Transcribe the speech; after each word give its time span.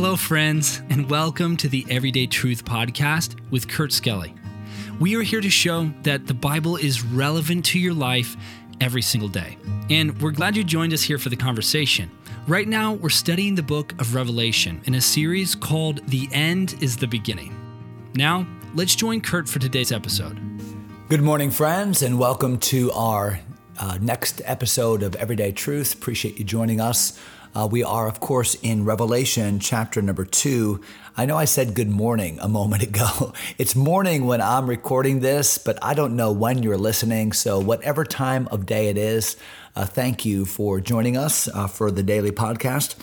Hello, 0.00 0.14
friends, 0.14 0.80
and 0.90 1.10
welcome 1.10 1.56
to 1.56 1.68
the 1.68 1.84
Everyday 1.90 2.28
Truth 2.28 2.64
Podcast 2.64 3.34
with 3.50 3.66
Kurt 3.66 3.92
Skelly. 3.92 4.32
We 5.00 5.16
are 5.16 5.22
here 5.22 5.40
to 5.40 5.50
show 5.50 5.90
that 6.04 6.28
the 6.28 6.34
Bible 6.34 6.76
is 6.76 7.02
relevant 7.02 7.64
to 7.64 7.80
your 7.80 7.94
life 7.94 8.36
every 8.80 9.02
single 9.02 9.28
day. 9.28 9.58
And 9.90 10.16
we're 10.22 10.30
glad 10.30 10.56
you 10.56 10.62
joined 10.62 10.92
us 10.92 11.02
here 11.02 11.18
for 11.18 11.30
the 11.30 11.36
conversation. 11.36 12.12
Right 12.46 12.68
now, 12.68 12.92
we're 12.92 13.08
studying 13.08 13.56
the 13.56 13.62
book 13.64 13.92
of 14.00 14.14
Revelation 14.14 14.80
in 14.84 14.94
a 14.94 15.00
series 15.00 15.56
called 15.56 16.06
The 16.06 16.28
End 16.30 16.76
is 16.80 16.96
the 16.96 17.08
Beginning. 17.08 17.52
Now, 18.14 18.46
let's 18.76 18.94
join 18.94 19.20
Kurt 19.20 19.48
for 19.48 19.58
today's 19.58 19.90
episode. 19.90 20.38
Good 21.08 21.22
morning, 21.22 21.50
friends, 21.50 22.02
and 22.02 22.20
welcome 22.20 22.58
to 22.58 22.92
our 22.92 23.40
uh, 23.80 23.98
next 24.00 24.42
episode 24.44 25.02
of 25.02 25.16
Everyday 25.16 25.50
Truth. 25.50 25.94
Appreciate 25.94 26.38
you 26.38 26.44
joining 26.44 26.80
us. 26.80 27.18
Uh, 27.54 27.66
we 27.70 27.82
are, 27.82 28.06
of 28.06 28.20
course, 28.20 28.54
in 28.62 28.84
Revelation 28.84 29.58
chapter 29.58 30.02
number 30.02 30.24
two. 30.24 30.80
I 31.16 31.24
know 31.24 31.36
I 31.36 31.46
said 31.46 31.74
good 31.74 31.88
morning 31.88 32.38
a 32.40 32.48
moment 32.48 32.82
ago. 32.90 33.32
It's 33.56 33.74
morning 33.74 34.26
when 34.26 34.40
I'm 34.40 34.68
recording 34.68 35.20
this, 35.20 35.56
but 35.56 35.78
I 35.82 35.94
don't 35.94 36.14
know 36.14 36.30
when 36.30 36.62
you're 36.62 36.76
listening. 36.76 37.32
So, 37.32 37.58
whatever 37.58 38.04
time 38.04 38.48
of 38.48 38.66
day 38.66 38.88
it 38.88 38.98
is, 38.98 39.36
uh, 39.74 39.86
thank 39.86 40.24
you 40.24 40.44
for 40.44 40.80
joining 40.80 41.16
us 41.16 41.48
uh, 41.48 41.66
for 41.66 41.90
the 41.90 42.02
daily 42.02 42.32
podcast. 42.32 42.96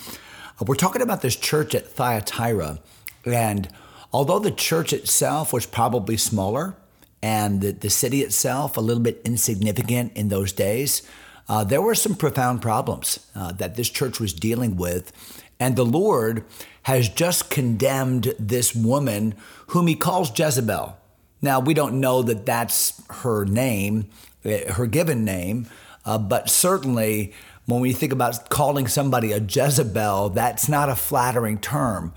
Uh, 0.61 0.65
we're 0.67 0.75
talking 0.75 1.01
about 1.01 1.21
this 1.21 1.35
church 1.35 1.73
at 1.73 1.87
Thyatira. 1.87 2.79
And 3.25 3.67
although 4.13 4.39
the 4.39 4.51
church 4.51 4.93
itself 4.93 5.51
was 5.51 5.65
probably 5.65 6.17
smaller 6.17 6.75
and 7.21 7.61
the, 7.61 7.71
the 7.71 7.89
city 7.89 8.21
itself 8.21 8.77
a 8.77 8.81
little 8.81 9.01
bit 9.01 9.21
insignificant 9.25 10.15
in 10.15 10.29
those 10.29 10.53
days, 10.53 11.01
uh, 11.47 11.63
there 11.63 11.81
were 11.81 11.95
some 11.95 12.15
profound 12.15 12.61
problems 12.61 13.19
uh, 13.35 13.51
that 13.53 13.75
this 13.75 13.89
church 13.89 14.19
was 14.19 14.33
dealing 14.33 14.75
with. 14.75 15.11
And 15.59 15.75
the 15.75 15.85
Lord 15.85 16.43
has 16.83 17.07
just 17.09 17.49
condemned 17.49 18.33
this 18.37 18.75
woman 18.75 19.35
whom 19.67 19.87
he 19.87 19.95
calls 19.95 20.37
Jezebel. 20.37 20.97
Now, 21.41 21.59
we 21.59 21.73
don't 21.73 21.99
know 21.99 22.21
that 22.23 22.45
that's 22.45 23.01
her 23.09 23.45
name, 23.45 24.09
eh, 24.43 24.71
her 24.71 24.85
given 24.87 25.23
name, 25.23 25.67
uh, 26.05 26.17
but 26.17 26.49
certainly 26.49 27.33
when 27.65 27.81
we 27.81 27.93
think 27.93 28.11
about 28.11 28.49
calling 28.49 28.87
somebody 28.87 29.31
a 29.31 29.39
Jezebel, 29.39 30.29
that's 30.29 30.69
not 30.69 30.89
a 30.89 30.95
flattering 30.95 31.57
term. 31.57 32.13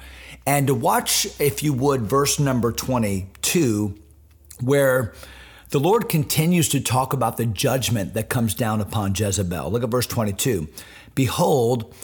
And 0.47 0.67
to 0.67 0.75
watch, 0.75 1.27
if 1.41 1.63
you 1.63 1.73
would, 1.73 2.03
verse 2.03 2.39
number 2.39 2.73
22, 2.73 3.95
where 4.61 5.15
the 5.71 5.81
Lord 5.81 6.09
continues 6.09 6.69
to 6.71 6.81
talk 6.81 7.13
about 7.13 7.37
the 7.37 7.45
judgment 7.45 8.15
that 8.15 8.31
comes 8.31 8.55
down 8.55 8.81
upon 8.81 9.15
Jezebel. 9.15 9.71
Look 9.71 9.83
at 9.83 9.91
verse 9.91 10.07
22. 10.07 10.69
Behold, 11.15 11.95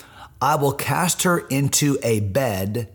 I 0.40 0.56
will 0.56 0.72
cast 0.72 1.22
her 1.22 1.38
into 1.48 1.98
a 2.02 2.20
bed, 2.20 2.90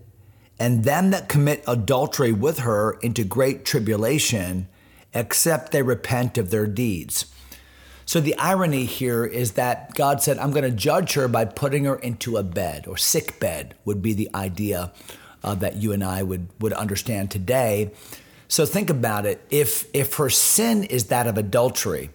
and 0.59 0.83
them 0.83 1.09
that 1.09 1.29
commit 1.29 1.63
adultery 1.67 2.31
with 2.31 2.59
her 2.59 2.99
into 3.01 3.23
great 3.23 3.65
tribulation, 3.65 4.67
except 5.13 5.71
they 5.71 5.81
repent 5.81 6.37
of 6.37 6.51
their 6.51 6.67
deeds. 6.67 7.25
So 8.05 8.19
the 8.19 8.37
irony 8.37 8.85
here 8.85 9.25
is 9.25 9.53
that 9.53 9.95
God 9.95 10.21
said, 10.21 10.37
I'm 10.37 10.51
going 10.51 10.63
to 10.63 10.71
judge 10.71 11.13
her 11.13 11.27
by 11.27 11.45
putting 11.45 11.85
her 11.85 11.95
into 11.95 12.37
a 12.37 12.43
bed, 12.43 12.85
or 12.87 12.97
sick 12.97 13.39
bed 13.39 13.75
would 13.85 14.01
be 14.01 14.13
the 14.13 14.29
idea 14.35 14.91
uh, 15.43 15.55
that 15.55 15.77
you 15.77 15.93
and 15.93 16.03
I 16.03 16.21
would, 16.21 16.49
would 16.59 16.73
understand 16.73 17.31
today. 17.31 17.91
So 18.49 18.65
think 18.65 18.89
about 18.89 19.25
it. 19.25 19.45
If 19.51 19.85
if 19.93 20.15
her 20.15 20.29
sin 20.29 20.83
is 20.83 21.05
that 21.05 21.27
of 21.27 21.37
adultery, 21.37 22.09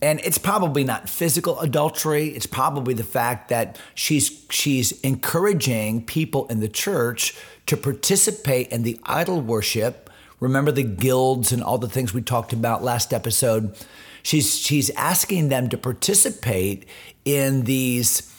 and 0.00 0.20
it's 0.24 0.38
probably 0.38 0.84
not 0.84 1.08
physical 1.08 1.60
adultery, 1.60 2.28
it's 2.28 2.46
probably 2.46 2.94
the 2.94 3.04
fact 3.04 3.50
that 3.50 3.78
she's 3.94 4.46
she's 4.50 4.98
encouraging 5.02 6.06
people 6.06 6.46
in 6.46 6.60
the 6.60 6.68
church 6.68 7.36
to 7.66 7.76
participate 7.76 8.68
in 8.68 8.84
the 8.84 8.98
idol 9.04 9.40
worship. 9.40 10.08
Remember 10.40 10.72
the 10.72 10.82
guilds 10.82 11.52
and 11.52 11.62
all 11.62 11.78
the 11.78 11.88
things 11.90 12.14
we 12.14 12.22
talked 12.22 12.54
about 12.54 12.82
last 12.82 13.12
episode. 13.12 13.76
She's 14.22 14.56
she's 14.56 14.88
asking 14.90 15.50
them 15.50 15.68
to 15.68 15.76
participate 15.76 16.86
in 17.26 17.64
these 17.64 18.32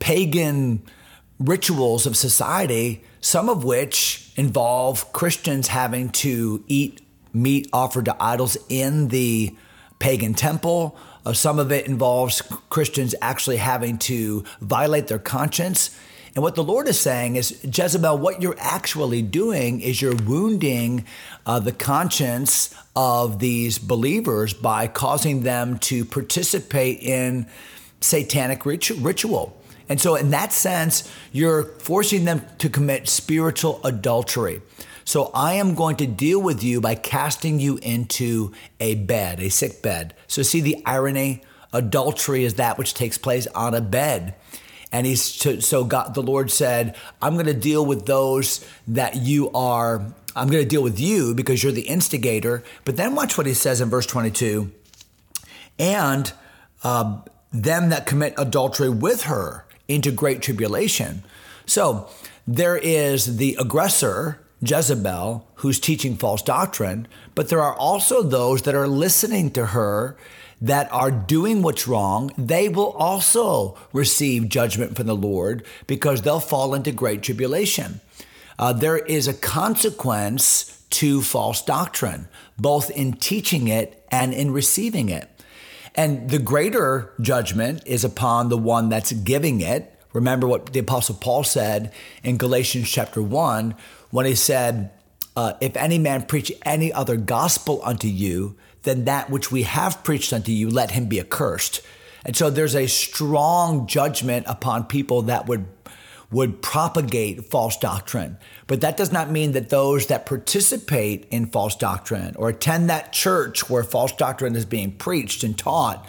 pagan 0.00 0.82
rituals 1.38 2.04
of 2.04 2.16
society, 2.16 3.04
some 3.20 3.48
of 3.48 3.62
which 3.62 4.27
involve 4.38 5.12
Christians 5.12 5.68
having 5.68 6.08
to 6.10 6.64
eat 6.68 7.02
meat 7.34 7.68
offered 7.72 8.06
to 8.06 8.16
idols 8.18 8.56
in 8.70 9.08
the 9.08 9.54
pagan 9.98 10.32
temple. 10.32 10.96
Uh, 11.26 11.32
some 11.32 11.58
of 11.58 11.72
it 11.72 11.86
involves 11.86 12.40
Christians 12.70 13.14
actually 13.20 13.56
having 13.56 13.98
to 13.98 14.44
violate 14.60 15.08
their 15.08 15.18
conscience. 15.18 15.94
And 16.34 16.42
what 16.44 16.54
the 16.54 16.62
Lord 16.62 16.86
is 16.86 17.00
saying 17.00 17.34
is, 17.34 17.58
Jezebel, 17.64 18.16
what 18.18 18.40
you're 18.40 18.56
actually 18.60 19.22
doing 19.22 19.80
is 19.80 20.00
you're 20.00 20.14
wounding 20.14 21.04
uh, 21.44 21.58
the 21.58 21.72
conscience 21.72 22.72
of 22.94 23.40
these 23.40 23.78
believers 23.78 24.54
by 24.54 24.86
causing 24.86 25.42
them 25.42 25.78
to 25.80 26.04
participate 26.04 27.02
in 27.02 27.48
satanic 28.00 28.64
ritual. 28.64 29.56
And 29.88 30.00
so, 30.00 30.14
in 30.14 30.30
that 30.30 30.52
sense, 30.52 31.10
you're 31.32 31.64
forcing 31.64 32.24
them 32.24 32.42
to 32.58 32.68
commit 32.68 33.08
spiritual 33.08 33.80
adultery. 33.84 34.60
So, 35.04 35.30
I 35.34 35.54
am 35.54 35.74
going 35.74 35.96
to 35.96 36.06
deal 36.06 36.40
with 36.40 36.62
you 36.62 36.80
by 36.80 36.94
casting 36.94 37.58
you 37.58 37.78
into 37.78 38.52
a 38.80 38.96
bed, 38.96 39.40
a 39.40 39.48
sick 39.48 39.82
bed. 39.82 40.14
So, 40.26 40.42
see 40.42 40.60
the 40.60 40.82
irony? 40.84 41.42
Adultery 41.72 42.44
is 42.44 42.54
that 42.54 42.78
which 42.78 42.94
takes 42.94 43.18
place 43.18 43.46
on 43.48 43.74
a 43.74 43.80
bed. 43.80 44.34
And 44.90 45.06
he's 45.06 45.22
so 45.22 45.84
God, 45.84 46.14
the 46.14 46.22
Lord 46.22 46.50
said, 46.50 46.96
I'm 47.20 47.34
going 47.34 47.46
to 47.46 47.54
deal 47.54 47.84
with 47.84 48.06
those 48.06 48.66
that 48.88 49.16
you 49.16 49.50
are, 49.50 50.00
I'm 50.34 50.48
going 50.48 50.62
to 50.62 50.68
deal 50.68 50.82
with 50.82 50.98
you 50.98 51.34
because 51.34 51.62
you're 51.62 51.72
the 51.72 51.82
instigator. 51.82 52.64
But 52.86 52.96
then 52.96 53.14
watch 53.14 53.36
what 53.36 53.46
he 53.46 53.52
says 53.52 53.82
in 53.82 53.90
verse 53.90 54.06
22 54.06 54.72
and 55.78 56.32
uh, 56.82 57.20
them 57.52 57.90
that 57.90 58.06
commit 58.06 58.34
adultery 58.38 58.88
with 58.88 59.22
her 59.22 59.66
into 59.88 60.12
great 60.12 60.42
tribulation. 60.42 61.24
So 61.66 62.08
there 62.46 62.76
is 62.76 63.38
the 63.38 63.56
aggressor, 63.58 64.40
Jezebel, 64.60 65.48
who's 65.56 65.80
teaching 65.80 66.16
false 66.16 66.42
doctrine, 66.42 67.08
but 67.34 67.48
there 67.48 67.62
are 67.62 67.74
also 67.74 68.22
those 68.22 68.62
that 68.62 68.74
are 68.74 68.88
listening 68.88 69.50
to 69.52 69.66
her 69.66 70.16
that 70.60 70.92
are 70.92 71.10
doing 71.10 71.62
what's 71.62 71.86
wrong, 71.86 72.32
they 72.36 72.68
will 72.68 72.90
also 72.92 73.78
receive 73.92 74.48
judgment 74.48 74.96
from 74.96 75.06
the 75.06 75.14
Lord 75.14 75.64
because 75.86 76.22
they'll 76.22 76.40
fall 76.40 76.74
into 76.74 76.90
great 76.90 77.22
tribulation. 77.22 78.00
Uh, 78.58 78.72
there 78.72 78.98
is 78.98 79.28
a 79.28 79.34
consequence 79.34 80.82
to 80.90 81.22
false 81.22 81.62
doctrine, 81.62 82.28
both 82.58 82.90
in 82.90 83.12
teaching 83.12 83.68
it 83.68 84.04
and 84.10 84.32
in 84.32 84.50
receiving 84.50 85.08
it. 85.10 85.28
And 85.98 86.30
the 86.30 86.38
greater 86.38 87.12
judgment 87.20 87.82
is 87.84 88.04
upon 88.04 88.50
the 88.50 88.56
one 88.56 88.88
that's 88.88 89.10
giving 89.10 89.60
it. 89.60 89.98
Remember 90.12 90.46
what 90.46 90.72
the 90.72 90.78
Apostle 90.78 91.16
Paul 91.16 91.42
said 91.42 91.92
in 92.22 92.36
Galatians 92.36 92.88
chapter 92.88 93.20
1 93.20 93.74
when 94.12 94.24
he 94.24 94.36
said, 94.36 94.92
uh, 95.34 95.54
If 95.60 95.76
any 95.76 95.98
man 95.98 96.22
preach 96.26 96.52
any 96.64 96.92
other 96.92 97.16
gospel 97.16 97.80
unto 97.82 98.06
you 98.06 98.56
than 98.84 99.06
that 99.06 99.28
which 99.28 99.50
we 99.50 99.64
have 99.64 100.04
preached 100.04 100.32
unto 100.32 100.52
you, 100.52 100.70
let 100.70 100.92
him 100.92 101.06
be 101.06 101.18
accursed. 101.18 101.80
And 102.24 102.36
so 102.36 102.48
there's 102.48 102.76
a 102.76 102.86
strong 102.86 103.88
judgment 103.88 104.46
upon 104.48 104.84
people 104.84 105.22
that 105.22 105.48
would 105.48 105.77
would 106.30 106.60
propagate 106.60 107.46
false 107.46 107.76
doctrine. 107.76 108.36
But 108.66 108.82
that 108.82 108.96
does 108.96 109.10
not 109.12 109.30
mean 109.30 109.52
that 109.52 109.70
those 109.70 110.06
that 110.08 110.26
participate 110.26 111.26
in 111.30 111.46
false 111.46 111.74
doctrine 111.74 112.34
or 112.36 112.50
attend 112.50 112.90
that 112.90 113.12
church 113.12 113.70
where 113.70 113.82
false 113.82 114.12
doctrine 114.12 114.54
is 114.54 114.66
being 114.66 114.92
preached 114.92 115.42
and 115.42 115.56
taught 115.56 116.06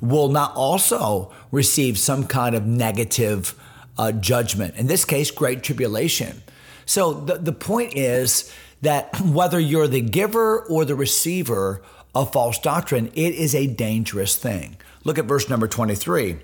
will 0.00 0.28
not 0.28 0.54
also 0.54 1.32
receive 1.50 1.96
some 1.96 2.26
kind 2.26 2.54
of 2.54 2.66
negative 2.66 3.54
uh, 3.96 4.12
judgment. 4.12 4.74
In 4.76 4.88
this 4.88 5.04
case, 5.04 5.30
great 5.30 5.62
tribulation. 5.62 6.42
So 6.84 7.14
the, 7.14 7.38
the 7.38 7.52
point 7.52 7.96
is 7.96 8.52
that 8.82 9.18
whether 9.24 9.58
you're 9.58 9.88
the 9.88 10.00
giver 10.02 10.60
or 10.66 10.84
the 10.84 10.96
receiver 10.96 11.82
of 12.14 12.32
false 12.32 12.58
doctrine, 12.58 13.06
it 13.14 13.34
is 13.34 13.54
a 13.54 13.66
dangerous 13.66 14.36
thing. 14.36 14.76
Look 15.04 15.18
at 15.18 15.24
verse 15.24 15.48
number 15.48 15.66
23 15.66 16.38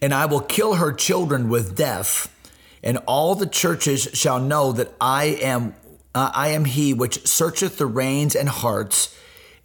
and 0.00 0.14
I 0.14 0.26
will 0.26 0.40
kill 0.40 0.74
her 0.74 0.92
children 0.92 1.48
with 1.48 1.76
death, 1.76 2.34
and 2.82 2.98
all 3.06 3.34
the 3.34 3.46
churches 3.46 4.08
shall 4.14 4.40
know 4.40 4.72
that 4.72 4.92
I 5.00 5.24
am 5.42 5.74
uh, 6.14 6.30
I 6.34 6.48
am 6.48 6.64
he 6.64 6.94
which 6.94 7.26
searcheth 7.26 7.78
the 7.78 7.86
reins 7.86 8.34
and 8.34 8.48
hearts, 8.48 9.16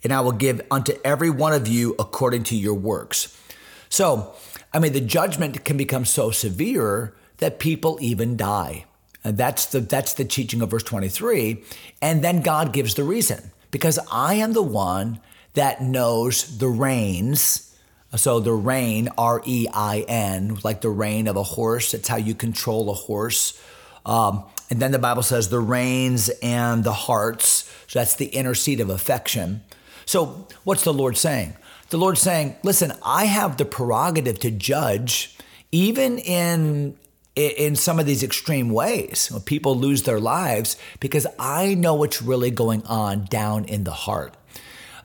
and 0.02 0.12
I 0.12 0.20
will 0.20 0.32
give 0.32 0.60
unto 0.70 0.92
every 1.04 1.30
one 1.30 1.52
of 1.52 1.66
you 1.66 1.96
according 1.98 2.44
to 2.44 2.56
your 2.56 2.74
works. 2.74 3.40
So, 3.88 4.34
I 4.72 4.78
mean, 4.78 4.92
the 4.92 5.00
judgment 5.00 5.64
can 5.64 5.76
become 5.76 6.04
so 6.04 6.30
severe 6.30 7.14
that 7.38 7.58
people 7.58 7.98
even 8.00 8.36
die. 8.36 8.84
And 9.24 9.38
that's 9.38 9.66
the 9.66 9.80
that's 9.80 10.12
the 10.12 10.24
teaching 10.24 10.60
of 10.60 10.70
verse 10.70 10.82
23. 10.82 11.62
And 12.02 12.22
then 12.22 12.42
God 12.42 12.72
gives 12.72 12.94
the 12.94 13.04
reason. 13.04 13.50
Because 13.70 13.98
I 14.12 14.34
am 14.34 14.52
the 14.52 14.62
one 14.62 15.20
that 15.54 15.82
knows 15.82 16.58
the 16.58 16.68
reins 16.68 17.73
so 18.16 18.40
the 18.40 18.52
rein, 18.52 19.08
R 19.18 19.42
E 19.44 19.66
I 19.72 20.04
N, 20.08 20.58
like 20.62 20.80
the 20.80 20.90
rein 20.90 21.26
of 21.26 21.36
a 21.36 21.42
horse, 21.42 21.92
that's 21.92 22.08
how 22.08 22.16
you 22.16 22.34
control 22.34 22.90
a 22.90 22.94
horse. 22.94 23.60
Um, 24.06 24.44
and 24.70 24.80
then 24.80 24.92
the 24.92 24.98
Bible 24.98 25.22
says 25.22 25.48
the 25.48 25.60
reins 25.60 26.28
and 26.42 26.84
the 26.84 26.92
hearts. 26.92 27.70
So 27.86 27.98
that's 27.98 28.16
the 28.16 28.26
inner 28.26 28.54
seat 28.54 28.80
of 28.80 28.90
affection. 28.90 29.62
So 30.06 30.46
what's 30.64 30.84
the 30.84 30.92
Lord 30.92 31.16
saying? 31.16 31.56
The 31.90 31.98
Lord's 31.98 32.20
saying, 32.20 32.56
listen, 32.62 32.92
I 33.04 33.26
have 33.26 33.56
the 33.56 33.64
prerogative 33.64 34.38
to 34.40 34.50
judge 34.50 35.36
even 35.70 36.18
in 36.18 36.96
in 37.34 37.74
some 37.74 37.98
of 37.98 38.06
these 38.06 38.22
extreme 38.22 38.70
ways 38.70 39.32
people 39.44 39.76
lose 39.76 40.04
their 40.04 40.20
lives 40.20 40.76
because 41.00 41.26
I 41.36 41.74
know 41.74 41.94
what's 41.94 42.22
really 42.22 42.52
going 42.52 42.84
on 42.86 43.24
down 43.24 43.64
in 43.64 43.82
the 43.82 43.90
heart. 43.90 44.36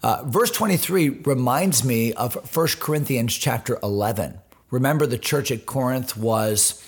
Uh, 0.01 0.23
verse 0.25 0.51
23 0.51 1.09
reminds 1.09 1.83
me 1.83 2.13
of 2.13 2.35
1 2.55 2.67
Corinthians 2.79 3.35
chapter 3.35 3.77
11. 3.83 4.39
Remember, 4.71 5.05
the 5.05 5.17
church 5.17 5.51
at 5.51 5.65
Corinth 5.65 6.15
was 6.15 6.85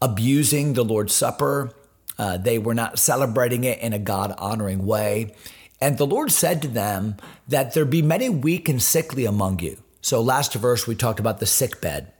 abusing 0.00 0.72
the 0.72 0.84
Lord's 0.84 1.14
Supper. 1.14 1.72
Uh, 2.18 2.38
they 2.38 2.58
were 2.58 2.74
not 2.74 2.98
celebrating 2.98 3.64
it 3.64 3.78
in 3.80 3.92
a 3.92 3.98
God 3.98 4.34
honoring 4.38 4.86
way. 4.86 5.34
And 5.80 5.98
the 5.98 6.06
Lord 6.06 6.30
said 6.30 6.62
to 6.62 6.68
them 6.68 7.16
that 7.48 7.74
there 7.74 7.84
be 7.84 8.02
many 8.02 8.28
weak 8.28 8.68
and 8.68 8.80
sickly 8.80 9.24
among 9.24 9.58
you. 9.58 9.78
So, 10.02 10.22
last 10.22 10.54
verse, 10.54 10.86
we 10.86 10.94
talked 10.94 11.20
about 11.20 11.40
the 11.40 11.46
sick 11.46 11.80
bed. 11.80 12.12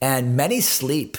And 0.00 0.36
many 0.36 0.60
sleep. 0.60 1.18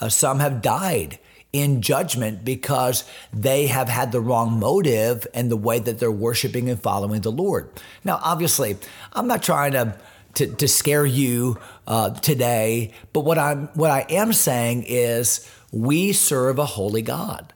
Uh, 0.00 0.08
some 0.08 0.40
have 0.40 0.62
died 0.62 1.18
in 1.52 1.80
judgment 1.80 2.44
because 2.44 3.04
they 3.32 3.66
have 3.68 3.88
had 3.88 4.12
the 4.12 4.20
wrong 4.20 4.58
motive 4.58 5.26
and 5.32 5.50
the 5.50 5.56
way 5.56 5.78
that 5.78 5.98
they're 5.98 6.10
worshiping 6.10 6.68
and 6.68 6.80
following 6.80 7.22
the 7.22 7.32
Lord. 7.32 7.70
Now, 8.04 8.20
obviously, 8.22 8.76
I'm 9.12 9.26
not 9.26 9.42
trying 9.42 9.72
to 9.72 9.98
to, 10.34 10.46
to 10.46 10.68
scare 10.68 11.06
you 11.06 11.58
uh, 11.86 12.10
today, 12.10 12.92
but 13.12 13.20
what 13.20 13.38
I'm 13.38 13.68
what 13.68 13.90
I 13.90 14.06
am 14.10 14.32
saying 14.32 14.84
is 14.86 15.50
we 15.72 16.12
serve 16.12 16.58
a 16.58 16.66
holy 16.66 17.02
God, 17.02 17.52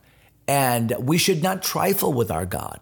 and 0.49 0.95
we 0.99 1.19
should 1.19 1.43
not 1.43 1.63
trifle 1.63 2.13
with 2.13 2.31
our 2.31 2.47
God. 2.47 2.81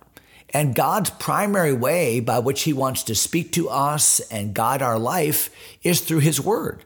And 0.52 0.74
God's 0.74 1.10
primary 1.10 1.72
way 1.72 2.20
by 2.20 2.38
which 2.38 2.62
He 2.62 2.72
wants 2.72 3.02
to 3.04 3.14
speak 3.14 3.52
to 3.52 3.68
us 3.68 4.20
and 4.30 4.54
guide 4.54 4.82
our 4.82 4.98
life 4.98 5.50
is 5.82 6.00
through 6.00 6.20
His 6.20 6.40
Word. 6.40 6.84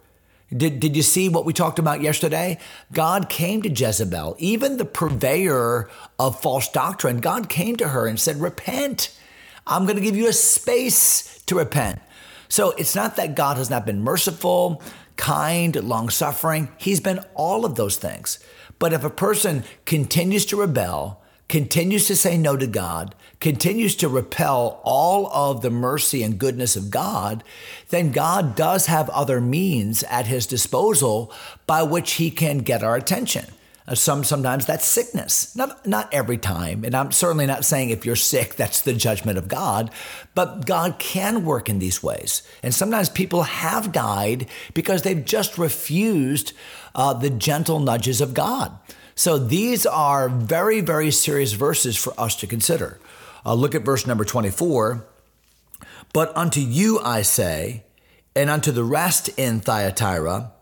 Did, 0.51 0.79
did 0.79 0.97
you 0.97 1.03
see 1.03 1.29
what 1.29 1.45
we 1.45 1.53
talked 1.53 1.79
about 1.79 2.01
yesterday? 2.01 2.59
God 2.93 3.29
came 3.29 3.63
to 3.63 3.71
Jezebel, 3.71 4.37
even 4.39 4.77
the 4.77 4.85
purveyor 4.85 5.89
of 6.19 6.41
false 6.41 6.69
doctrine. 6.69 7.19
God 7.19 7.49
came 7.49 7.77
to 7.77 7.89
her 7.89 8.07
and 8.07 8.21
said, 8.21 8.41
Repent. 8.41 9.19
I'm 9.67 9.85
going 9.85 9.97
to 9.97 10.03
give 10.03 10.17
you 10.17 10.29
a 10.29 10.33
space 10.33 11.43
to 11.47 11.57
repent. 11.57 12.01
So 12.49 12.71
it's 12.73 12.95
not 12.95 13.17
that 13.17 13.35
God 13.35 13.57
has 13.57 13.71
not 13.71 13.87
been 13.87 14.03
merciful, 14.03 14.83
kind, 15.17 15.75
long 15.83 16.11
suffering. 16.11 16.69
He's 16.77 17.01
been 17.01 17.25
all 17.35 17.65
of 17.65 17.77
those 17.77 17.97
things. 17.97 18.39
But 18.79 18.93
if 18.93 19.05
a 19.05 19.11
person 19.11 19.65
continues 19.87 20.45
to 20.47 20.57
rebel, 20.57 21.23
continues 21.49 22.07
to 22.09 22.17
say 22.17 22.37
no 22.37 22.57
to 22.57 22.67
God, 22.67 23.15
continues 23.45 23.95
to 23.95 24.09
repel 24.09 24.81
all 24.85 25.27
of 25.27 25.61
the 25.61 25.69
mercy 25.69 26.23
and 26.23 26.39
goodness 26.39 26.77
of 26.77 26.91
God, 26.91 27.45
then 27.91 28.11
God 28.11 28.57
does 28.57 28.87
have 28.87 29.11
other 29.11 29.39
means 29.39 30.03
at 30.05 30.27
his 30.27 30.47
disposal 30.47 31.31
by 31.67 31.83
which 31.83 32.13
he 32.13 32.31
can 32.31 32.61
get 32.61 32.83
our 32.83 32.97
attention. 32.97 33.45
Uh, 33.87 33.95
some 33.95 34.25
sometimes 34.25 34.65
that's 34.65 34.87
sickness. 34.87 35.55
Not 35.55 35.87
not 35.87 36.09
every 36.11 36.39
time, 36.39 36.85
and 36.85 36.95
I'm 36.95 37.13
certainly 37.13 37.45
not 37.45 37.67
saying 37.67 37.91
if 37.91 38.07
you're 38.07 38.17
sick 38.17 38.55
that's 38.57 38.81
the 38.81 38.95
judgment 38.95 39.37
of 39.37 39.47
God, 39.47 39.91
but 40.35 40.65
God 40.65 40.99
can 40.99 41.45
work 41.45 41.69
in 41.69 41.81
these 41.81 42.03
ways. 42.03 42.43
And 42.63 42.73
sometimes 42.73 43.11
people 43.11 43.43
have 43.43 43.93
died 43.93 44.47
because 44.73 45.03
they've 45.03 45.23
just 45.23 45.59
refused 45.59 46.55
uh, 46.95 47.13
the 47.13 47.29
gentle 47.29 47.79
nudges 47.79 48.23
of 48.23 48.33
God. 48.33 48.73
So 49.15 49.37
these 49.37 49.85
are 49.85 50.31
very, 50.31 50.81
very 50.81 51.11
serious 51.11 51.53
verses 51.53 51.95
for 51.99 52.19
us 52.19 52.37
to 52.37 52.47
consider. 52.47 52.99
Uh, 53.45 53.55
look 53.55 53.75
at 53.75 53.85
verse 53.85 54.07
number 54.07 54.25
24. 54.25 55.07
But 56.13 56.37
unto 56.37 56.61
you 56.61 57.01
I 57.01 57.23
say, 57.23 57.85
and 58.37 58.51
unto 58.51 58.73
the 58.73 58.85
rest 58.85 59.29
in 59.37 59.61
Thyatira, 59.61 60.53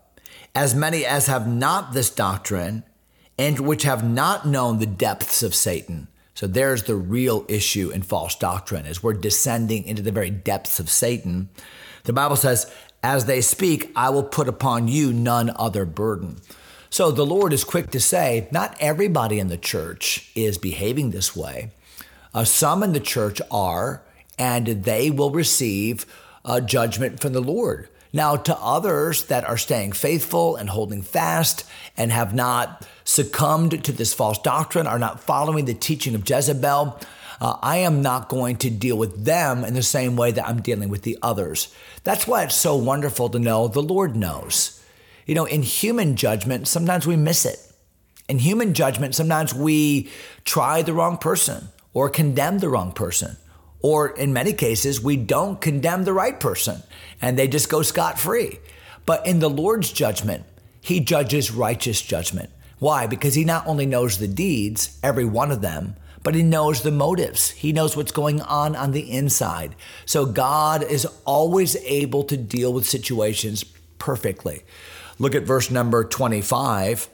as 0.55 0.75
many 0.75 1.05
as 1.05 1.27
have 1.27 1.47
not 1.47 1.93
this 1.93 2.09
doctrine, 2.09 2.83
and 3.37 3.59
which 3.59 3.83
have 3.83 4.03
not 4.03 4.47
known 4.47 4.79
the 4.79 4.85
depths 4.85 5.41
of 5.41 5.55
Satan. 5.55 6.07
So 6.35 6.47
there's 6.47 6.83
the 6.83 6.95
real 6.95 7.45
issue 7.47 7.89
in 7.89 8.01
false 8.01 8.35
doctrine, 8.35 8.85
is 8.85 9.01
we're 9.01 9.13
descending 9.13 9.83
into 9.85 10.01
the 10.01 10.11
very 10.11 10.29
depths 10.29 10.79
of 10.79 10.89
Satan. 10.89 11.49
The 12.03 12.13
Bible 12.13 12.35
says, 12.35 12.71
as 13.03 13.25
they 13.25 13.41
speak, 13.41 13.91
I 13.95 14.09
will 14.09 14.23
put 14.23 14.47
upon 14.47 14.87
you 14.87 15.13
none 15.13 15.51
other 15.55 15.85
burden. 15.85 16.37
So 16.89 17.11
the 17.11 17.25
Lord 17.25 17.53
is 17.53 17.63
quick 17.63 17.89
to 17.91 17.99
say, 17.99 18.47
not 18.51 18.77
everybody 18.79 19.39
in 19.39 19.47
the 19.47 19.57
church 19.57 20.31
is 20.35 20.57
behaving 20.57 21.11
this 21.11 21.35
way. 21.35 21.71
Uh, 22.33 22.43
some 22.43 22.81
in 22.83 22.93
the 22.93 22.99
church 22.99 23.41
are, 23.51 24.03
and 24.39 24.67
they 24.83 25.11
will 25.11 25.31
receive 25.31 26.05
uh, 26.45 26.59
judgment 26.59 27.19
from 27.19 27.33
the 27.33 27.41
Lord. 27.41 27.89
Now, 28.11 28.35
to 28.35 28.57
others 28.57 29.23
that 29.25 29.43
are 29.43 29.57
staying 29.57 29.93
faithful 29.93 30.55
and 30.55 30.69
holding 30.69 31.01
fast 31.01 31.65
and 31.97 32.11
have 32.11 32.33
not 32.33 32.87
succumbed 33.03 33.83
to 33.83 33.91
this 33.91 34.13
false 34.13 34.37
doctrine, 34.39 34.85
are 34.85 34.99
not 34.99 35.19
following 35.19 35.65
the 35.65 35.73
teaching 35.73 36.13
of 36.13 36.27
Jezebel, 36.27 36.99
uh, 37.41 37.57
I 37.61 37.77
am 37.77 38.01
not 38.01 38.29
going 38.29 38.57
to 38.57 38.69
deal 38.69 38.97
with 38.97 39.25
them 39.25 39.65
in 39.65 39.73
the 39.73 39.83
same 39.83 40.15
way 40.15 40.31
that 40.31 40.47
I'm 40.47 40.61
dealing 40.61 40.89
with 40.89 41.01
the 41.01 41.17
others. 41.21 41.73
That's 42.03 42.27
why 42.27 42.43
it's 42.43 42.55
so 42.55 42.75
wonderful 42.75 43.29
to 43.29 43.39
know 43.39 43.67
the 43.67 43.81
Lord 43.81 44.15
knows. 44.15 44.83
You 45.25 45.35
know, 45.35 45.45
in 45.45 45.63
human 45.63 46.15
judgment, 46.15 46.67
sometimes 46.67 47.07
we 47.07 47.15
miss 47.15 47.45
it. 47.45 47.59
In 48.29 48.39
human 48.39 48.73
judgment, 48.73 49.15
sometimes 49.15 49.53
we 49.53 50.09
try 50.45 50.81
the 50.83 50.93
wrong 50.93 51.17
person 51.17 51.67
or 51.93 52.09
condemn 52.09 52.59
the 52.59 52.69
wrong 52.69 52.91
person. 52.91 53.37
Or 53.81 54.09
in 54.09 54.33
many 54.33 54.53
cases, 54.53 55.01
we 55.01 55.17
don't 55.17 55.59
condemn 55.59 56.05
the 56.05 56.13
right 56.13 56.39
person 56.39 56.83
and 57.21 57.37
they 57.37 57.47
just 57.47 57.69
go 57.69 57.81
scot 57.81 58.17
free. 58.17 58.59
But 59.05 59.27
in 59.27 59.39
the 59.39 59.49
Lord's 59.49 59.91
judgment, 59.91 60.45
he 60.81 60.99
judges 60.99 61.51
righteous 61.51 62.01
judgment. 62.01 62.49
Why? 62.79 63.07
Because 63.07 63.35
he 63.35 63.45
not 63.45 63.67
only 63.67 63.85
knows 63.85 64.17
the 64.17 64.27
deeds, 64.27 64.99
every 65.03 65.25
one 65.25 65.51
of 65.51 65.61
them, 65.61 65.95
but 66.23 66.35
he 66.35 66.43
knows 66.43 66.81
the 66.81 66.91
motives. 66.91 67.51
He 67.51 67.73
knows 67.73 67.95
what's 67.95 68.11
going 68.11 68.41
on 68.41 68.75
on 68.75 68.91
the 68.91 69.11
inside. 69.11 69.75
So 70.05 70.25
God 70.25 70.83
is 70.83 71.05
always 71.25 71.75
able 71.77 72.23
to 72.25 72.37
deal 72.37 72.73
with 72.73 72.85
situations 72.85 73.63
perfectly. 73.99 74.63
Look 75.19 75.35
at 75.35 75.43
verse 75.43 75.69
number 75.69 76.03
25. 76.03 77.09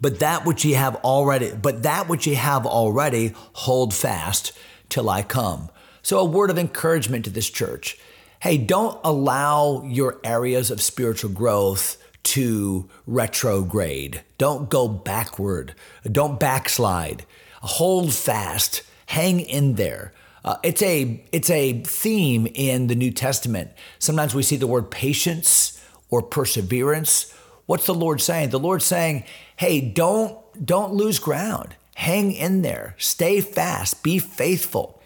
But 0.00 0.20
that 0.20 0.44
which 0.44 0.64
ye 0.64 0.72
have 0.72 0.96
already, 0.96 1.52
but 1.54 1.82
that 1.82 2.08
which 2.08 2.26
ye 2.26 2.34
have 2.34 2.66
already, 2.66 3.34
hold 3.52 3.94
fast 3.94 4.52
till 4.88 5.08
I 5.08 5.22
come. 5.22 5.70
So 6.02 6.18
a 6.18 6.24
word 6.24 6.50
of 6.50 6.58
encouragement 6.58 7.24
to 7.24 7.30
this 7.30 7.50
church. 7.50 7.98
Hey, 8.40 8.56
don't 8.56 8.98
allow 9.02 9.82
your 9.84 10.20
areas 10.22 10.70
of 10.70 10.80
spiritual 10.80 11.30
growth 11.30 11.96
to 12.24 12.88
retrograde. 13.06 14.22
Don't 14.36 14.68
go 14.68 14.86
backward. 14.86 15.74
Don't 16.04 16.38
backslide. 16.38 17.24
Hold 17.62 18.12
fast. 18.12 18.82
Hang 19.06 19.40
in 19.40 19.74
there. 19.74 20.12
Uh, 20.44 20.56
it's 20.62 20.82
a 20.82 21.24
it's 21.32 21.50
a 21.50 21.82
theme 21.82 22.46
in 22.54 22.86
the 22.86 22.94
New 22.94 23.10
Testament. 23.10 23.70
Sometimes 23.98 24.34
we 24.34 24.42
see 24.42 24.56
the 24.56 24.66
word 24.66 24.90
patience 24.90 25.82
or 26.10 26.22
perseverance. 26.22 27.34
What's 27.68 27.84
the 27.84 27.94
Lord 27.94 28.22
saying? 28.22 28.48
The 28.48 28.58
Lord's 28.58 28.86
saying, 28.86 29.24
"Hey, 29.56 29.82
don't 29.82 30.38
don't 30.64 30.94
lose 30.94 31.18
ground. 31.18 31.76
Hang 31.96 32.32
in 32.32 32.62
there. 32.62 32.94
Stay 32.96 33.42
fast. 33.42 34.02
Be 34.02 34.18
faithful. 34.18 35.02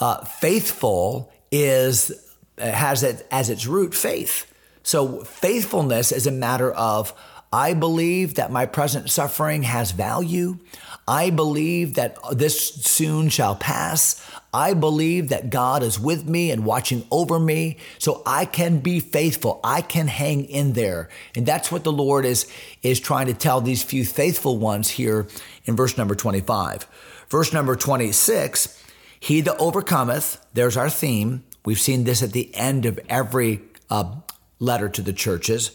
Uh, 0.00 0.24
faithful 0.24 1.32
is 1.52 2.10
has 2.58 3.04
it 3.04 3.24
as 3.30 3.48
its 3.48 3.68
root 3.68 3.94
faith. 3.94 4.52
So 4.82 5.22
faithfulness 5.22 6.10
is 6.10 6.26
a 6.26 6.32
matter 6.32 6.72
of 6.72 7.14
I 7.52 7.74
believe 7.74 8.36
that 8.36 8.50
my 8.50 8.64
present 8.64 9.10
suffering 9.10 9.64
has 9.64 9.90
value. 9.90 10.58
I 11.06 11.28
believe 11.28 11.94
that 11.96 12.16
this 12.32 12.74
soon 12.74 13.28
shall 13.28 13.54
pass. 13.54 14.24
I 14.54 14.72
believe 14.72 15.28
that 15.28 15.50
God 15.50 15.82
is 15.82 16.00
with 16.00 16.26
me 16.26 16.50
and 16.50 16.64
watching 16.64 17.06
over 17.10 17.38
me 17.38 17.78
so 17.98 18.22
I 18.24 18.46
can 18.46 18.78
be 18.78 19.00
faithful. 19.00 19.60
I 19.62 19.82
can 19.82 20.06
hang 20.06 20.44
in 20.44 20.72
there. 20.72 21.10
And 21.34 21.44
that's 21.44 21.70
what 21.70 21.84
the 21.84 21.92
Lord 21.92 22.24
is, 22.24 22.50
is 22.82 23.00
trying 23.00 23.26
to 23.26 23.34
tell 23.34 23.60
these 23.60 23.82
few 23.82 24.04
faithful 24.04 24.58
ones 24.58 24.90
here 24.90 25.26
in 25.64 25.76
verse 25.76 25.98
number 25.98 26.14
25. 26.14 26.86
Verse 27.28 27.52
number 27.52 27.76
26 27.76 28.82
He 29.20 29.42
that 29.42 29.58
overcometh, 29.58 30.44
there's 30.54 30.76
our 30.76 30.90
theme. 30.90 31.44
We've 31.64 31.80
seen 31.80 32.04
this 32.04 32.22
at 32.22 32.32
the 32.32 32.54
end 32.54 32.86
of 32.86 32.98
every 33.08 33.60
uh, 33.90 34.16
letter 34.58 34.88
to 34.88 35.02
the 35.02 35.12
churches. 35.12 35.72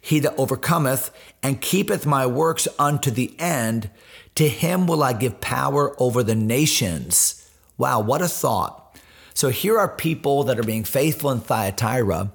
He 0.00 0.20
that 0.20 0.36
overcometh 0.36 1.10
and 1.42 1.60
keepeth 1.60 2.06
my 2.06 2.26
works 2.26 2.68
unto 2.78 3.10
the 3.10 3.34
end, 3.38 3.90
to 4.36 4.48
him 4.48 4.86
will 4.86 5.02
I 5.02 5.12
give 5.12 5.40
power 5.40 5.94
over 6.00 6.22
the 6.22 6.34
nations 6.34 7.38
Wow, 7.78 8.00
what 8.00 8.20
a 8.20 8.28
thought. 8.28 8.98
So 9.34 9.50
here 9.50 9.78
are 9.78 9.88
people 9.88 10.42
that 10.44 10.58
are 10.58 10.64
being 10.64 10.82
faithful 10.82 11.30
in 11.30 11.40
Thyatira. 11.40 12.32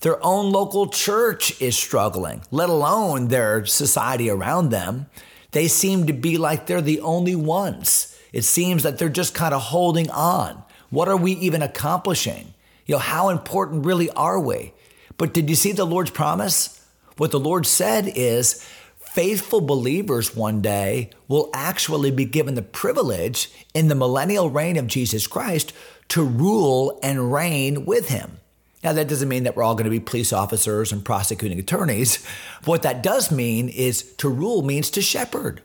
Their 0.00 0.24
own 0.24 0.50
local 0.50 0.88
church 0.88 1.60
is 1.60 1.76
struggling, 1.76 2.40
let 2.50 2.70
alone 2.70 3.28
their 3.28 3.66
society 3.66 4.30
around 4.30 4.70
them. 4.70 5.06
they 5.52 5.68
seem 5.68 6.06
to 6.06 6.12
be 6.12 6.36
like 6.36 6.66
they're 6.66 6.82
the 6.82 7.00
only 7.00 7.36
ones. 7.36 8.14
It 8.32 8.42
seems 8.42 8.82
that 8.82 8.98
they're 8.98 9.08
just 9.08 9.34
kind 9.34 9.54
of 9.54 9.62
holding 9.62 10.10
on. 10.10 10.62
What 10.90 11.08
are 11.08 11.16
we 11.16 11.32
even 11.32 11.62
accomplishing? 11.62 12.52
You 12.84 12.96
know, 12.96 12.98
how 12.98 13.30
important 13.30 13.86
really 13.86 14.10
are 14.10 14.38
we? 14.38 14.74
But 15.16 15.32
did 15.32 15.48
you 15.48 15.56
see 15.56 15.72
the 15.72 15.86
Lord's 15.86 16.10
promise? 16.10 16.85
What 17.16 17.30
the 17.30 17.40
Lord 17.40 17.66
said 17.66 18.12
is 18.14 18.62
faithful 18.98 19.62
believers 19.62 20.36
one 20.36 20.60
day 20.60 21.10
will 21.28 21.48
actually 21.54 22.10
be 22.10 22.26
given 22.26 22.54
the 22.54 22.62
privilege 22.62 23.50
in 23.72 23.88
the 23.88 23.94
millennial 23.94 24.50
reign 24.50 24.76
of 24.76 24.86
Jesus 24.86 25.26
Christ 25.26 25.72
to 26.08 26.22
rule 26.22 26.98
and 27.02 27.32
reign 27.32 27.86
with 27.86 28.10
him. 28.10 28.38
Now, 28.84 28.92
that 28.92 29.08
doesn't 29.08 29.28
mean 29.28 29.44
that 29.44 29.56
we're 29.56 29.62
all 29.62 29.74
going 29.74 29.86
to 29.86 29.90
be 29.90 29.98
police 29.98 30.32
officers 30.32 30.92
and 30.92 31.04
prosecuting 31.04 31.58
attorneys. 31.58 32.24
What 32.64 32.82
that 32.82 33.02
does 33.02 33.32
mean 33.32 33.68
is 33.68 34.02
to 34.18 34.28
rule 34.28 34.62
means 34.62 34.90
to 34.90 35.02
shepherd, 35.02 35.62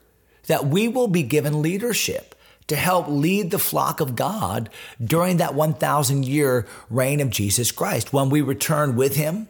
that 0.48 0.65
we 0.65 0.88
will 0.88 1.08
be 1.08 1.22
given 1.22 1.62
leadership 1.62 2.34
to 2.67 2.75
help 2.77 3.08
lead 3.10 3.51
the 3.51 3.60
flock 3.60 4.00
of 4.00 4.15
God 4.15 4.70
during 5.03 5.38
that 5.38 5.53
1,000 5.53 6.25
year 6.25 6.65
reign 6.89 7.20
of 7.20 7.29
Jesus 7.29 7.72
Christ. 7.72 8.13
When 8.13 8.29
we 8.29 8.41
return 8.41 8.96
with 8.96 9.17
him, 9.17 9.50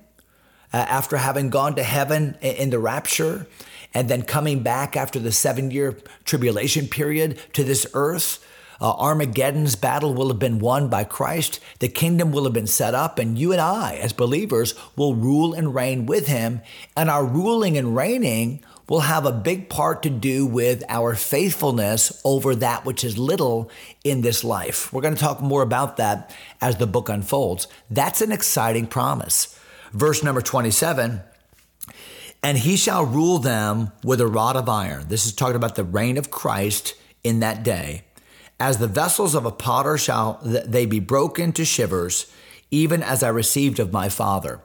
uh, 0.73 0.77
after 0.77 1.17
having 1.17 1.49
gone 1.49 1.75
to 1.75 1.83
heaven 1.83 2.37
in 2.41 2.69
the 2.69 2.79
rapture, 2.79 3.47
and 3.93 4.09
then 4.09 4.21
coming 4.21 4.63
back 4.63 4.95
after 4.95 5.19
the 5.19 5.31
seven 5.31 5.71
year 5.71 5.97
tribulation 6.25 6.87
period 6.87 7.39
to 7.53 7.63
this 7.63 7.85
earth. 7.93 8.45
Uh, 8.79 8.91
Armageddon's 8.93 9.75
battle 9.75 10.11
will 10.11 10.29
have 10.29 10.39
been 10.39 10.57
won 10.57 10.89
by 10.89 11.03
Christ. 11.03 11.59
The 11.77 11.87
kingdom 11.87 12.31
will 12.31 12.45
have 12.45 12.53
been 12.53 12.65
set 12.65 12.95
up, 12.95 13.19
and 13.19 13.37
you 13.37 13.51
and 13.51 13.61
I, 13.61 13.93
as 13.97 14.11
believers, 14.11 14.73
will 14.95 15.13
rule 15.13 15.53
and 15.53 15.75
reign 15.75 16.07
with 16.07 16.25
him. 16.25 16.61
And 16.97 17.07
our 17.07 17.23
ruling 17.23 17.77
and 17.77 17.95
reigning 17.95 18.63
will 18.89 19.01
have 19.01 19.25
a 19.25 19.31
big 19.31 19.69
part 19.69 20.03
to 20.03 20.09
do 20.09 20.45
with 20.45 20.83
our 20.89 21.15
faithfulness 21.15 22.19
over 22.25 22.55
that 22.55 22.83
which 22.83 23.03
is 23.03 23.17
little 23.17 23.69
in 24.03 24.19
this 24.21 24.43
life. 24.43 24.91
We're 24.91 25.01
going 25.01 25.15
to 25.15 25.21
talk 25.21 25.41
more 25.41 25.61
about 25.61 25.97
that 25.97 26.35
as 26.59 26.77
the 26.77 26.87
book 26.87 27.07
unfolds. 27.07 27.67
That's 27.89 28.21
an 28.21 28.31
exciting 28.31 28.87
promise. 28.87 29.57
Verse 29.91 30.23
number 30.23 30.41
27 30.41 31.21
and 32.43 32.57
he 32.57 32.75
shall 32.75 33.05
rule 33.05 33.37
them 33.37 33.91
with 34.03 34.19
a 34.19 34.27
rod 34.27 34.55
of 34.55 34.67
iron. 34.67 35.07
This 35.07 35.25
is 35.25 35.33
talking 35.33 35.55
about 35.55 35.75
the 35.75 35.83
reign 35.83 36.17
of 36.17 36.31
Christ 36.31 36.95
in 37.23 37.39
that 37.41 37.63
day. 37.63 38.03
As 38.59 38.77
the 38.77 38.87
vessels 38.87 39.35
of 39.35 39.45
a 39.45 39.51
potter 39.51 39.97
shall 39.97 40.39
they 40.43 40.85
be 40.85 40.99
broken 40.99 41.51
to 41.53 41.65
shivers, 41.65 42.31
even 42.69 43.03
as 43.03 43.21
I 43.23 43.29
received 43.29 43.79
of 43.79 43.93
my 43.93 44.09
Father. 44.09 44.59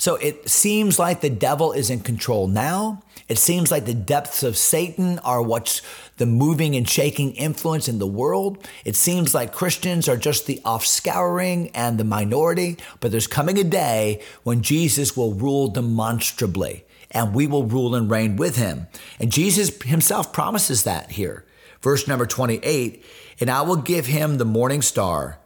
So 0.00 0.16
it 0.16 0.48
seems 0.48 0.98
like 0.98 1.20
the 1.20 1.28
devil 1.28 1.72
is 1.72 1.90
in 1.90 2.00
control 2.00 2.48
now. 2.48 3.02
It 3.28 3.36
seems 3.36 3.70
like 3.70 3.84
the 3.84 3.92
depths 3.92 4.42
of 4.42 4.56
Satan 4.56 5.18
are 5.18 5.42
what's 5.42 5.82
the 6.16 6.24
moving 6.24 6.74
and 6.74 6.88
shaking 6.88 7.32
influence 7.32 7.86
in 7.86 7.98
the 7.98 8.06
world. 8.06 8.66
It 8.86 8.96
seems 8.96 9.34
like 9.34 9.52
Christians 9.52 10.08
are 10.08 10.16
just 10.16 10.46
the 10.46 10.58
offscouring 10.64 11.70
and 11.74 11.98
the 11.98 12.04
minority, 12.04 12.78
but 13.00 13.10
there's 13.10 13.26
coming 13.26 13.58
a 13.58 13.62
day 13.62 14.22
when 14.42 14.62
Jesus 14.62 15.18
will 15.18 15.34
rule 15.34 15.68
demonstrably 15.68 16.86
and 17.10 17.34
we 17.34 17.46
will 17.46 17.64
rule 17.64 17.94
and 17.94 18.10
reign 18.10 18.36
with 18.36 18.56
him. 18.56 18.86
And 19.18 19.30
Jesus 19.30 19.82
himself 19.82 20.32
promises 20.32 20.84
that 20.84 21.10
here. 21.10 21.44
Verse 21.82 22.08
number 22.08 22.24
28 22.24 23.04
And 23.38 23.50
I 23.50 23.60
will 23.60 23.76
give 23.76 24.06
him 24.06 24.38
the 24.38 24.46
morning 24.46 24.80
star. 24.80 25.39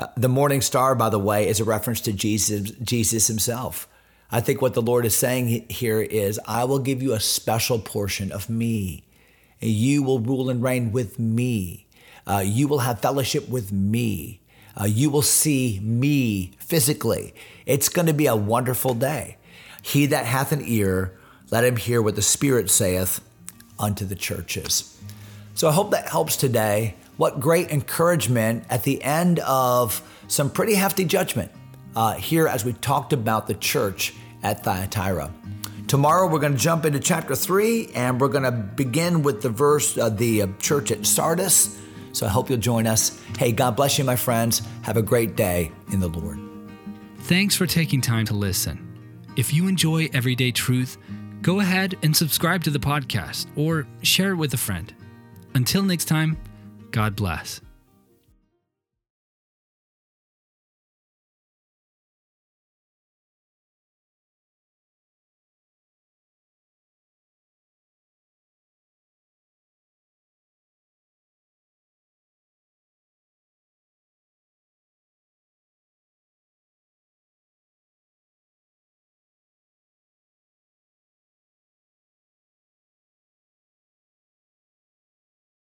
Uh, 0.00 0.06
the 0.16 0.30
morning 0.30 0.62
star, 0.62 0.94
by 0.94 1.10
the 1.10 1.18
way, 1.18 1.46
is 1.46 1.60
a 1.60 1.64
reference 1.64 2.00
to 2.00 2.10
Jesus, 2.10 2.70
Jesus 2.70 3.26
himself. 3.26 3.86
I 4.30 4.40
think 4.40 4.62
what 4.62 4.72
the 4.72 4.80
Lord 4.80 5.04
is 5.04 5.14
saying 5.14 5.66
here 5.68 6.00
is, 6.00 6.40
I 6.46 6.64
will 6.64 6.78
give 6.78 7.02
you 7.02 7.12
a 7.12 7.20
special 7.20 7.78
portion 7.78 8.32
of 8.32 8.48
me. 8.48 9.04
And 9.60 9.70
you 9.70 10.02
will 10.02 10.18
rule 10.18 10.48
and 10.48 10.62
reign 10.62 10.90
with 10.90 11.18
me. 11.18 11.86
Uh, 12.26 12.42
you 12.42 12.66
will 12.66 12.78
have 12.78 13.00
fellowship 13.00 13.50
with 13.50 13.72
me. 13.72 14.40
Uh, 14.80 14.86
you 14.86 15.10
will 15.10 15.20
see 15.20 15.80
me 15.82 16.52
physically. 16.58 17.34
It's 17.66 17.90
going 17.90 18.06
to 18.06 18.14
be 18.14 18.26
a 18.26 18.34
wonderful 18.34 18.94
day. 18.94 19.36
He 19.82 20.06
that 20.06 20.24
hath 20.24 20.50
an 20.50 20.62
ear, 20.64 21.14
let 21.50 21.62
him 21.62 21.76
hear 21.76 22.00
what 22.00 22.16
the 22.16 22.22
Spirit 22.22 22.70
saith 22.70 23.20
unto 23.78 24.06
the 24.06 24.14
churches. 24.14 24.98
So 25.54 25.68
I 25.68 25.72
hope 25.72 25.90
that 25.90 26.08
helps 26.08 26.36
today. 26.36 26.94
What 27.20 27.38
great 27.38 27.70
encouragement 27.70 28.64
at 28.70 28.82
the 28.84 29.02
end 29.02 29.40
of 29.40 30.00
some 30.26 30.48
pretty 30.48 30.72
hefty 30.72 31.04
judgment 31.04 31.52
uh, 31.94 32.14
here 32.14 32.48
as 32.48 32.64
we 32.64 32.72
talked 32.72 33.12
about 33.12 33.46
the 33.46 33.52
church 33.52 34.14
at 34.42 34.64
Thyatira. 34.64 35.30
Tomorrow 35.86 36.28
we're 36.28 36.38
going 36.38 36.54
to 36.54 36.58
jump 36.58 36.86
into 36.86 36.98
chapter 36.98 37.36
three 37.36 37.90
and 37.94 38.18
we're 38.18 38.28
going 38.28 38.44
to 38.44 38.50
begin 38.50 39.22
with 39.22 39.42
the 39.42 39.50
verse, 39.50 39.98
uh, 39.98 40.08
the 40.08 40.40
uh, 40.40 40.46
church 40.60 40.90
at 40.90 41.04
Sardis. 41.04 41.78
So 42.12 42.24
I 42.24 42.30
hope 42.30 42.48
you'll 42.48 42.58
join 42.58 42.86
us. 42.86 43.22
Hey, 43.36 43.52
God 43.52 43.76
bless 43.76 43.98
you, 43.98 44.04
my 44.04 44.16
friends. 44.16 44.62
Have 44.80 44.96
a 44.96 45.02
great 45.02 45.36
day 45.36 45.72
in 45.92 46.00
the 46.00 46.08
Lord. 46.08 46.40
Thanks 47.18 47.54
for 47.54 47.66
taking 47.66 48.00
time 48.00 48.24
to 48.28 48.34
listen. 48.34 48.98
If 49.36 49.52
you 49.52 49.68
enjoy 49.68 50.08
Everyday 50.14 50.52
Truth, 50.52 50.96
go 51.42 51.60
ahead 51.60 51.98
and 52.02 52.16
subscribe 52.16 52.64
to 52.64 52.70
the 52.70 52.78
podcast 52.78 53.44
or 53.56 53.86
share 54.00 54.30
it 54.30 54.36
with 54.36 54.54
a 54.54 54.56
friend. 54.56 54.94
Until 55.52 55.82
next 55.82 56.06
time, 56.06 56.38
God 56.90 57.16
bless. 57.16 57.60